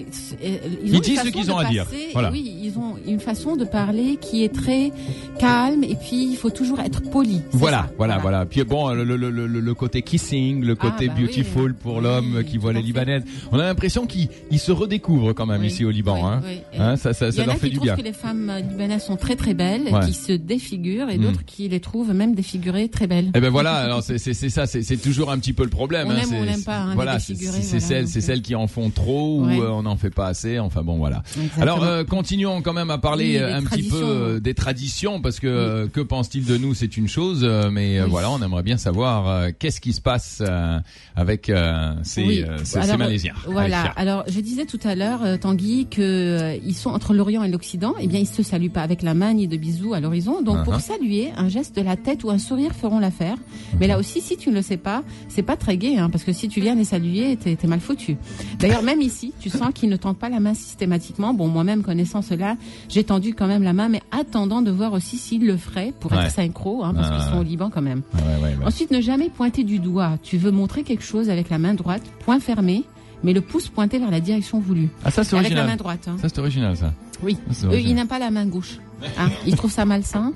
[0.84, 1.86] Ils, ont disent ce qu'ils ont à dire.
[2.12, 2.30] Voilà.
[2.30, 4.92] Oui, ils ont une façon de parler qui est très
[5.38, 7.42] calme et puis il faut toujours être poli.
[7.52, 7.90] Voilà, ça.
[7.96, 8.46] voilà, voilà.
[8.46, 11.24] Puis bon, le, le, le, le, le côté kissing, le côté bah oui.
[11.24, 13.22] beautiful pour l'homme qui voit les Libanaises.
[13.52, 16.26] On a l'impression qu'ils ils se redécouvrent quand même ici au Liban.
[16.26, 16.42] hein.
[16.78, 17.96] Hein, ça, ça, Il y ça en leur a fait qui du trouvent bien.
[17.96, 20.06] que les femmes libanaises sont très très belles, Ouais.
[20.06, 21.22] qui se défigurent, et Mm.
[21.22, 23.30] d'autres qui les trouvent même défigurées très belles.
[23.34, 26.08] Eh ben voilà, alors c'est ça, c'est toujours un petit peu le problème.
[26.08, 28.20] On hein, aime ou c'est- on n'aime pas, hein, voilà, c'est celles, euh.
[28.20, 30.58] celles qui en font trop ou euh, on n'en fait pas assez.
[30.64, 31.22] Enfin bon, voilà.
[31.36, 31.62] Exactement.
[31.62, 35.20] Alors euh, continuons quand même à parler Oui, euh, un petit peu euh, des traditions
[35.20, 38.76] parce que euh, que pense-t-il de nous, c'est une chose, mais voilà, on aimerait bien
[38.76, 40.78] savoir euh, qu'est-ce qui se passe euh,
[41.16, 43.34] avec euh, ces, euh, ces, ces Alors, Malaisiens.
[43.46, 43.82] Voilà.
[43.96, 47.48] Alors, je disais tout à l'heure, euh, Tanguy, que euh, ils sont entre l'Orient et
[47.48, 47.94] l'Occident.
[48.00, 50.40] Eh bien, ils se saluent pas avec la main ni de bisous à l'horizon.
[50.42, 50.62] Donc, Uh-huh.
[50.62, 53.36] pour saluer, un geste de la tête ou un sourire feront l'affaire.
[53.80, 56.22] Mais là aussi, si tu ne le sais pas, c'est pas très gai, hein, parce
[56.22, 58.16] que si tu viens les saluer, t'es t'es mal foutu.
[58.60, 61.34] D'ailleurs, même ici, tu sens qu'ils ne tendent pas la main systématiquement.
[61.34, 62.56] Bon, moi-même connaissant cela,
[62.88, 66.12] j'ai tendu quand même la main, mais attendant de voir aussi s'ils le feraient pour
[66.12, 66.24] Ouais.
[66.24, 68.02] être synchro, hein, parce Ah, qu'ils sont au Liban quand même.
[68.14, 68.64] Ouais, ouais, ouais.
[68.66, 70.18] Ensuite, ne jamais pointer du doigt.
[70.22, 72.84] Tu veux montrer quelque chose avec la main droite, point fermé,
[73.22, 74.88] mais le pouce pointé vers la direction voulue.
[75.04, 75.64] Ah ça c'est Avec original.
[75.66, 76.06] la main droite.
[76.08, 76.16] hein.
[76.20, 76.92] Ça c'est original ça.
[77.22, 77.36] Oui.
[77.50, 77.90] C'est Eux, original.
[77.90, 78.78] ils n'aiment pas la main gauche.
[79.18, 80.32] Hein, ils trouvent ça malsain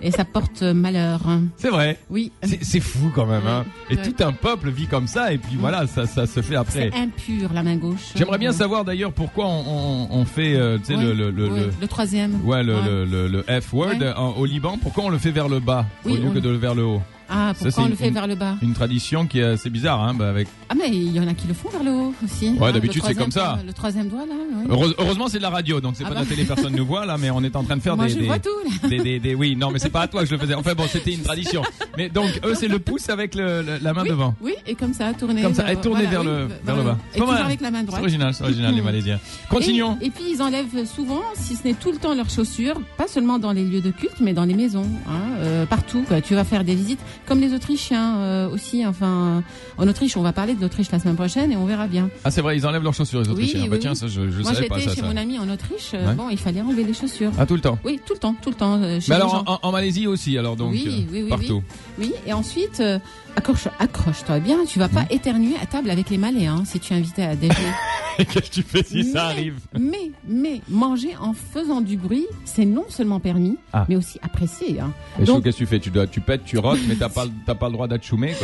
[0.00, 1.20] et ça porte malheur.
[1.56, 1.98] C'est vrai.
[2.10, 2.32] Oui.
[2.62, 3.46] C'est fou quand même.
[3.46, 3.64] Hein.
[3.90, 6.90] Et tout un peuple vit comme ça et puis voilà, ça, ça se fait après.
[6.92, 8.12] C'est impur la main gauche.
[8.14, 11.88] J'aimerais bien savoir d'ailleurs pourquoi on, on, on fait euh, le, le, le, le- le
[11.88, 12.38] troisième.
[12.44, 12.82] Ouais, le, Ouais.
[12.84, 14.12] le, le, le F word Ouais.
[14.16, 16.50] en- au Liban, pourquoi on le fait vers le bas Oui, au lieu que de
[16.50, 17.02] vers le haut?
[17.28, 20.00] Ah, pourquoi on le une- fait vers le bas Une tradition qui est assez bizarre,
[20.02, 20.46] hein, bah, avec.
[20.68, 22.50] Ah, mais il y en a qui le font vers le haut aussi.
[22.50, 23.58] Ouais, Hein, d'habitude, c'est comme ça.
[23.66, 24.34] Le troisième doigt, là.
[24.56, 24.64] oui.
[24.68, 26.20] Heureuse- heureusement, c'est de la radio, donc c'est Ah pas bah.
[26.20, 27.96] de la télé, personne ne nous voit là, mais on est en train de faire
[27.96, 28.48] Moi, des, je des, vois tout,
[28.82, 28.88] là.
[28.88, 30.54] des, des- des- oui, non, mais c'est pas à toi que je le faisais.
[30.54, 31.62] Enfin bon, c'était une tradition.
[31.96, 34.34] Mais donc eux, c'est le pouce avec le, le- la main oui, devant.
[34.40, 35.42] Oui, et comme ça, tourner.
[35.42, 36.98] Comme ça, et tourner voilà, vers, oui, le, vers le bas.
[37.14, 37.96] Et toujours avec la main droite.
[38.00, 39.18] C'est original, c'est original, les Malaisiens.
[39.50, 39.98] Continuons.
[40.00, 43.38] Et, puis ils enlèvent souvent, si ce n'est tout le temps, leurs chaussures, pas seulement
[43.38, 46.04] dans les lieux de culte, mais dans les maisons, hein, euh, partout.
[46.24, 48.86] Tu vas faire des visites, comme les Autrichiens euh, aussi.
[48.86, 49.42] Enfin,
[49.78, 52.08] en Autriche, on va parler de l'Autriche la semaine prochaine et on verra bien.
[52.24, 53.62] Ah, c'est vrai, ils enlèvent leurs chaussures, les Autrichiens.
[53.62, 53.96] Oui, bah oui, tiens, oui.
[53.96, 55.06] ça, je, je Moi, savais pas j'étais chez ça.
[55.06, 55.90] mon ami en Autriche.
[55.94, 56.14] euh, Ouais.
[56.14, 57.32] Bon, il fallait enlever les chaussures.
[57.38, 57.78] Ah, tout le temps.
[57.84, 58.80] Oui, tout le temps, tout le temps.
[58.82, 61.62] euh, chez Mais alors, en, en Malaisie aussi, alors donc, oui, euh, oui, oui, partout.
[61.98, 62.12] Oui.
[62.26, 62.98] et ensuite, euh,
[63.36, 64.64] accroche, accroche-toi bien.
[64.66, 65.06] Tu vas pas Mmh.
[65.10, 67.56] éternuer à table avec les malais, hein, si tu es invité à déjeuner.
[68.32, 72.64] Qu'est-ce que tu fais si ça arrive mais, mais, manger en faisant du bruit, c'est
[72.64, 73.84] non seulement permis, Ah.
[73.88, 74.80] mais aussi apprécié.
[74.80, 74.92] Hein.
[75.20, 75.78] Et qu'est-ce que tu fais?
[75.80, 78.34] Tu dois, tu pètes, tu rotes, mais t'as pas, pas le droit d'achoumer,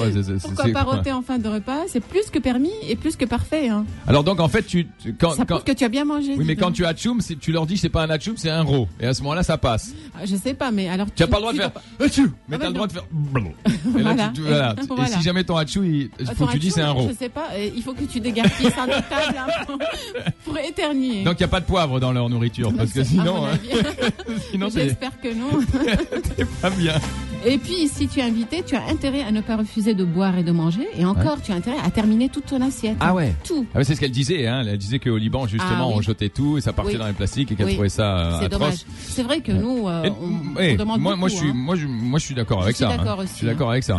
[0.43, 1.81] pourquoi pas roter en fin de repas?
[1.89, 3.69] C'est plus que permis et plus que parfait.
[3.69, 3.85] Hein.
[4.07, 6.35] Alors donc, en fait, tu, tu- quand, Ça quand, prouve que tu as bien mangé.
[6.37, 6.65] oui, mais donc.
[6.65, 8.89] quand tu achoum, tu leur dis c'est pas un achoum, c'est un ro.
[9.01, 9.93] Et à ce moment-là, ça passe.
[10.15, 11.07] Ah, Je sais pas, mais alors.
[11.15, 12.93] Tu as pas le droit de tu faire achou, mais Ah t'as le droit de
[12.93, 13.05] faire.
[14.33, 17.09] Et tu- tu- si jamais ton achou, il faut que tu dis c'est un ro.
[17.11, 19.37] Je sais pas, euh, il faut que tu dégarpilles ça de table
[20.45, 21.25] pour, éternuer.
[21.25, 23.59] Donc il y a pas de poivre dans leur nourriture, parce que sinon, hein,
[24.51, 25.51] sinon J'espère que non.
[26.37, 26.95] c'est pas bien.
[27.45, 30.39] Et puis, si tu es invité, tu as intérêt à ne pas refuser de boire
[30.39, 30.87] et de manger.
[30.97, 32.97] Et encore, tu as intérêt à terminer toute ton assiette.
[33.01, 33.35] Ah ouais.
[33.45, 33.67] Tout.
[33.75, 34.47] Ah ouais, c'est ce qu'elle disait.
[34.47, 34.63] Hein.
[34.67, 35.95] Elle disait qu'au Liban, justement, Ah oui.
[35.97, 36.99] on jetait tout et ça partait Oui.
[36.99, 37.73] dans les plastiques et qu'elle Oui.
[37.75, 38.85] trouvait ça euh, C'est dommage.
[39.01, 40.05] C'est vrai que nous, euh,
[40.59, 41.21] Et- on, demande moi, beaucoup.
[41.21, 41.53] moi, je suis, hein.
[41.55, 42.89] moi, je, moi, je suis d'accord avec ça.
[42.91, 42.97] hein.
[42.97, 43.73] d'accord Je suis d'accord hein.
[43.73, 43.95] avec ça.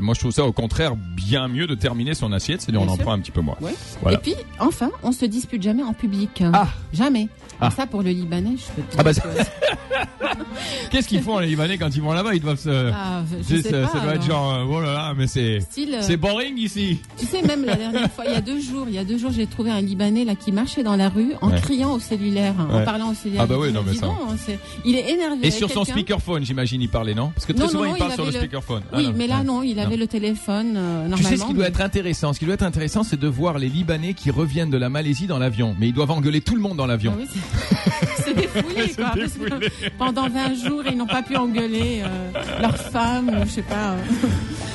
[0.00, 2.94] moi, je trouve ça au contraire bien mieux de terminer son assiette, c'est-à-dire on en
[2.94, 3.04] sûr.
[3.04, 3.56] prend un petit peu moins.
[4.02, 4.18] Voilà.
[4.18, 6.42] Et puis, enfin, on se dispute jamais en public.
[6.52, 6.68] Ah.
[6.92, 7.28] Jamais.
[7.60, 7.70] Ah.
[7.70, 10.00] Ça, pour le Libanais, je peux te dire Ah bah, que-
[10.90, 12.34] Qu'est-ce qu'ils font les Libanais quand ils vont là-bas?
[12.34, 12.68] Ils doivent se.
[12.94, 15.14] Ah, je Tu sais, sais ça, pas, ça doit être genre, euh, oh là là,
[15.16, 15.58] mais c'est.
[15.58, 16.98] Euh, C'est boring ici.
[17.18, 19.18] Tu sais, même la dernière fois, il y a deux jours, il y a deux
[19.18, 21.60] jours, j'ai trouvé un Libanais là qui marchait dans la rue en Ouais.
[21.60, 22.82] criant au cellulaire, hein, Ouais.
[22.82, 23.42] en parlant au cellulaire.
[23.42, 24.52] Ah bah oui, non, mais ça- donc, hein,
[24.84, 25.46] il est énervé.
[25.46, 27.30] Et sur son speakerphone, j'imagine, il parlait, non?
[27.34, 28.82] Parce que très Non, souvent, non, il parle il sur le speakerphone.
[28.92, 31.16] Ah Oui, mais là non, il avait le téléphone euh, normalement.
[31.16, 33.58] Tu sais ce qui doit être intéressant Ce qui doit être intéressant, c'est de voir
[33.58, 35.74] les Libanais qui reviennent de la Malaisie dans l'avion.
[35.78, 37.14] Mais ils doivent engueuler tout le monde dans l'avion.
[37.16, 37.40] Ah oui,
[38.24, 39.12] c'est- c'est défoulé quoi.
[39.16, 43.50] parce que pendant 20 jours, ils n'ont pas pu engueuler euh, leur femme ou je
[43.50, 43.92] sais pas.
[43.92, 43.98] euh.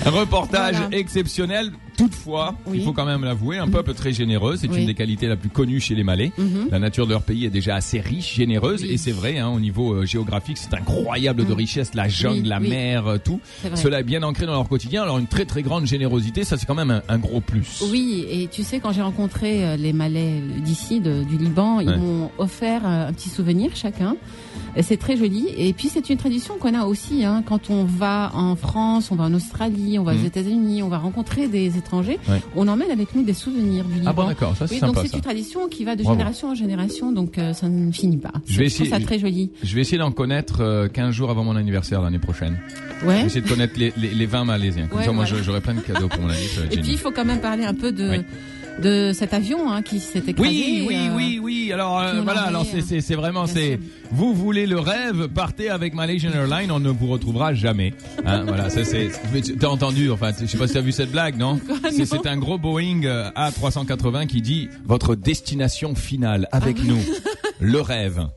[0.05, 0.97] Un reportage Voilà.
[0.97, 1.71] exceptionnel.
[1.97, 2.77] Toutefois, Oui.
[2.79, 4.55] il faut quand même l'avouer, un peuple très généreux.
[4.55, 4.81] C'est Oui.
[4.81, 6.31] une des qualités la plus connue chez les Malais.
[6.37, 6.67] Mhm.
[6.71, 8.91] La nature de leur pays est déjà assez riche, généreuse, Oui.
[8.91, 11.57] et c'est vrai, hein, au niveau euh, géographique, c'est incroyable de Mhm.
[11.57, 13.39] richesse, la jungle, la mer, euh, tout.
[13.75, 15.01] Cela est bien ancré dans leur quotidien.
[15.03, 17.83] Alors une très très grande générosité, ça c'est quand même un, un gros plus.
[17.91, 21.97] Oui, et tu sais, quand j'ai rencontré euh, les Malais d'ici, du Liban, ils Ouais.
[21.97, 24.15] m'ont offert un petit souvenir chacun.
[24.81, 25.47] C'est très joli.
[25.57, 27.23] Et puis, c'est une tradition qu'on a aussi.
[27.25, 30.21] Hein, quand on va en France, on va en Australie, on va Mhm.
[30.21, 32.41] aux États-Unis, on va rencontrer des Ouais.
[32.55, 34.05] on emmène avec nous des souvenirs du Liban.
[34.09, 36.17] Ah bon d'accord, ça c'est Oui, sympa donc c'est une tradition qui va de Bravo.
[36.17, 38.31] génération en génération, donc euh, ça ne finit pas.
[38.47, 39.51] Je vais essayer- ça très joli.
[39.63, 42.57] Je vais essayer d'en connaître euh, 15 jours avant mon anniversaire l'année prochaine.
[43.01, 43.25] Je vais Ouais.
[43.25, 44.87] essayer de connaître les, les, les 20 malaisiens.
[44.87, 45.43] Comme Ouais, ça, moi, voilà.
[45.43, 46.65] j'aurai plein de cadeaux pour mon anniversaire.
[46.71, 48.17] Et puis, il faut quand même parler un peu de, Oui.
[48.81, 50.49] De cet avion hein, qui s'est écrasé.
[50.49, 51.71] Oui, oui, euh, oui, oui.
[51.73, 53.79] Alors euh, voilà, alors c'est c'est c'est vraiment bien c'est
[54.11, 57.93] vous voulez le rêve, partez avec Malaysian Airlines, on ne vous retrouvera jamais.
[58.25, 59.09] Hein, voilà, ça c'est
[59.59, 61.59] t'as entendu enfin je sais pas si t'as vu cette blague, non?
[61.91, 66.99] C'est c'est un gros Boeing euh, A380 qui dit votre destination finale avec nous,
[67.59, 68.27] le rêve.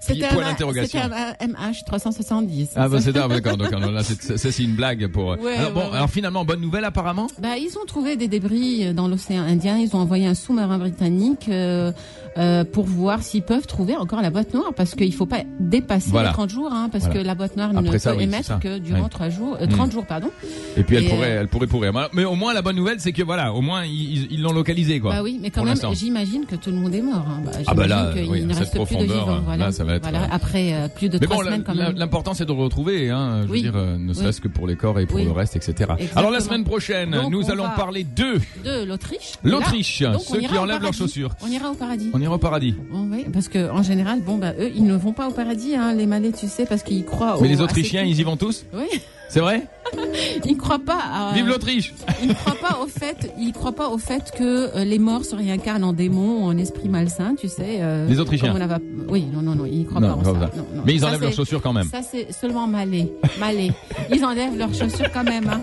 [0.00, 2.70] C'était MH 370.
[2.76, 3.80] Ah bah c'est d'accord, d'accord.
[3.80, 5.36] Donc là c'est ça, c'est une blague pour.
[5.40, 5.96] Ouais, alors bon, ouais, ouais.
[5.96, 7.26] alors finalement bonne nouvelle apparemment?
[7.40, 9.78] Bah, ils ont trouvé des débris dans l'océan Indien.
[9.78, 11.90] Ils ont envoyé un sous-marin britannique euh,
[12.38, 16.10] euh, pour voir s'ils peuvent trouver encore la boîte noire, parce qu'il faut pas dépasser
[16.10, 16.28] Voilà.
[16.28, 17.20] les 30 jours, hein, parce Voilà.
[17.20, 19.08] que la boîte noire Après ne ça, peut oui, émettre que durant Ouais.
[19.08, 19.70] 3 jours, euh, Mm.
[19.70, 20.30] 30 jours, pardon.
[20.76, 21.92] Et puis elle Et, pourrait, euh, elle pourrait pourrir.
[22.12, 25.12] Mais au moins la bonne nouvelle c'est que voilà, au moins ils l'ont localisé quoi.
[25.14, 27.26] Bah oui, mais quand même, j'imagine que tout le monde est mort.
[27.28, 27.40] hein.
[27.44, 29.40] Bah, Ah bah là, oui, ne cette reste plus de profondeur, vivants.
[29.44, 29.66] Voilà.
[29.66, 30.28] là, ça va être, Voilà.
[30.32, 31.96] Après euh, plus de Mais trois bon, semaines quand même.
[31.96, 33.62] l'important c'est de le retrouver, hein, je Oui.
[33.62, 34.14] veux dire, euh, ne Oui.
[34.14, 35.24] serait-ce que pour les corps et pour Oui.
[35.24, 35.72] le reste, etc.
[35.80, 36.06] Exactement.
[36.16, 39.34] Alors la semaine prochaine, Donc, nous on allons parler de De l'Autriche.
[39.44, 41.30] L'Autriche, ceux qui enlèvent leurs chaussures.
[41.42, 42.10] On ira au paradis.
[42.12, 42.74] On ira au paradis.
[42.92, 45.74] Oh, oui, parce que en général, bon bah eux, ils ne vont pas au paradis,
[45.74, 47.36] hein, les Malais, tu sais, parce qu'ils croient.
[47.40, 48.64] Mais les Autrichiens, ils y vont tous?
[48.74, 48.86] Oui.
[49.28, 49.62] C'est vrai
[50.44, 50.98] il croit pas.
[51.12, 53.32] à- Vive l'Autriche Il ne croit pas au fait.
[53.38, 56.56] Il croit pas au fait que euh, les morts se réincarnent en démons ou en
[56.58, 57.78] esprits malsains, tu sais.
[57.80, 58.52] euh, Les Autrichiens.
[58.56, 60.40] on avait- Oui, non, non, non, il croit Non, pas en ça.
[60.40, 60.50] ça.
[60.56, 60.82] Non, non.
[60.84, 61.88] Mais ils Ça, enlèvent leurs chaussures quand même.
[61.88, 63.08] Ça c'est seulement malais,
[63.38, 63.70] malais.
[64.12, 65.48] Ils enlèvent leurs chaussures quand même.
[65.48, 65.60] hein.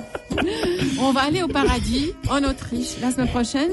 [1.01, 3.71] On va aller au paradis en Autriche la semaine prochaine.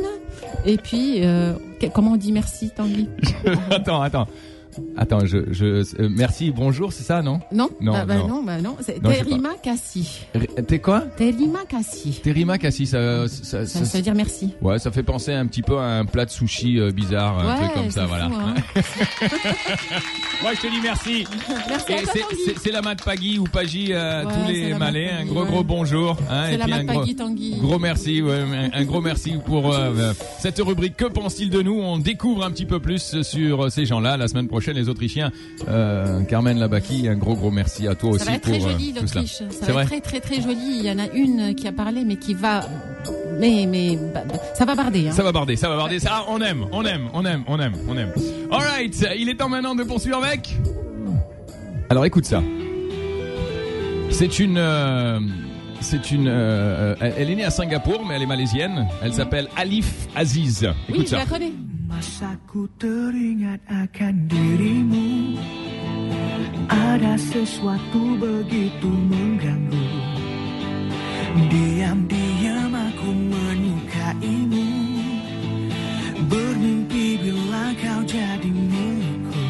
[0.67, 1.55] Et puis, euh,
[1.95, 3.09] comment on dit merci, Tanguy?
[3.71, 4.27] Attends, attends.
[4.97, 5.65] Attends, je, je,
[6.01, 7.41] euh, merci, bonjour, c'est ça, non?
[7.53, 8.29] Non, Non, bah, bah non.
[8.29, 8.77] non, bah non.
[8.81, 10.27] C'est Non, Terima Kassi.
[10.67, 11.01] T'es quoi?
[11.17, 12.21] Terima Kassi.
[12.23, 14.51] Terima Kassi, ça, ça, Ça, ça veut dire merci.
[14.63, 17.49] Ouais, ça fait penser un petit peu à un plat de sushi euh, bizarre, un
[17.49, 18.27] Ouais, truc comme ça, voilà.
[18.27, 18.55] hein.
[20.43, 21.25] Moi, je te dis merci.
[21.69, 22.37] Merci Et à toi, c'est- Tanguy.
[22.47, 25.11] c'est- c'est la mat Pagui ou Pagui à Ouais, tous les la malais.
[25.11, 25.49] Un gros ouais.
[25.51, 26.17] gros bonjour.
[26.31, 27.55] hein, C'est et la puis mat un gros, Pagui, Tanguy.
[27.61, 30.97] gros merci, ouais, un, un gros merci pour euh, euh, cette rubrique.
[30.97, 31.79] Que pense-t-il de nous?
[31.79, 34.17] On découvre un petit peu plus sur euh, ces gens-là.
[34.17, 35.31] La semaine prochaine, les Autrichiens.
[35.69, 38.65] Euh, Carmen Labaki, un gros gros merci à toi aussi Ça va être pour très
[38.67, 39.33] euh, joli l'Autriche.
[39.39, 39.83] Ça C'est va vrai.
[39.83, 40.79] être très très très joli.
[40.81, 42.61] Il y en a une qui a parlé, mais qui va,
[43.39, 45.09] mais mais bah, bah, ça va barder.
[45.09, 45.13] Hein.
[45.13, 45.99] Ça va barder, ça va barder.
[45.99, 48.13] Ça, on aime, on aime, on aime, on aime, on aime.
[48.51, 50.57] Alright, il est temps maintenant de poursuivre avec.
[51.89, 52.43] Alors écoute ça.
[54.11, 54.57] C'est une.
[54.59, 55.21] euh,
[55.81, 56.27] c'est une.
[56.29, 58.87] euh, elle est née à Singapour, mais elle est malaisienne.
[59.03, 60.63] Elle s'appelle Alif Aziz.
[60.89, 61.19] Oui, Écoute je ça.
[61.19, 61.53] la connais.
[61.91, 65.35] Masaku teringat akan dirimu.
[66.71, 69.91] Ada sesuatu begitu mengganggu.
[71.51, 74.71] Diam-diam aku menyukaimu.
[76.31, 79.47] Bermimpi bila kau jadi milikku.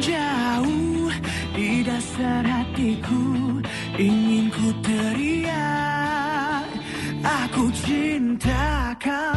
[0.00, 1.12] Jauh
[1.52, 3.60] di dasar hatiku
[3.94, 6.66] Ingin ku teriak.
[7.22, 9.33] Aku cinta kamu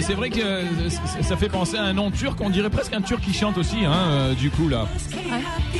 [0.00, 0.40] c'est vrai que
[0.88, 2.38] ça- ça fait penser à un nom turc.
[2.40, 4.86] On dirait presque un turc qui chante aussi, hein, euh, du coup là.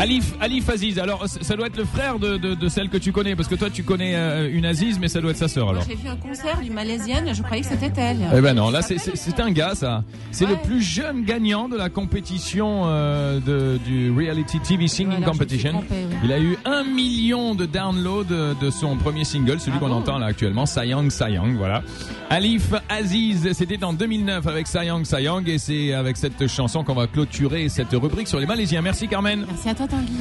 [0.00, 0.98] Alif, Alif Aziz.
[0.98, 3.54] Alors ça doit être le frère de, de, de celle que tu connais, parce que
[3.54, 5.84] toi tu connais euh, une Aziz, mais ça doit être sa sœur alors.
[5.86, 8.18] J'ai vu un concert d'une malaisienne, je croyais que c'était elle.
[8.34, 8.98] Eh ben non, là c'est-
[9.40, 10.02] un gars ça.
[10.32, 15.24] C'est le plus jeune gagnant de la compétition euh, de, du Reality TV Singing Ouais,
[15.24, 15.70] Competition.
[15.72, 16.06] trompée.
[16.24, 20.26] Il a eu un million de downloads de, son premier single, celui qu'on entend là
[20.26, 21.82] actuellement, Sayang Sayang, voilà.
[22.28, 27.06] Alif Aziz, c'était en 2009 avec Sayang Sayang et c'est avec cette chanson qu'on va
[27.06, 28.82] clôturer cette rubrique sur les Malaisiens.
[28.82, 29.44] Merci Carmen.
[29.48, 30.20] Merci à toi Tanguy.